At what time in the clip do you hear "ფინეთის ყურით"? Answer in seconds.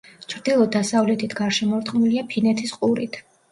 2.35-3.25